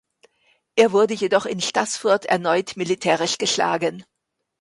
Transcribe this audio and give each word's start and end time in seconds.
Er 0.75 0.93
wurde 0.93 1.13
jedoch 1.13 1.45
in 1.45 1.61
Staßfurt 1.61 2.25
erneut 2.25 2.75
militärisch 2.75 3.37
geschlagen. 3.37 4.03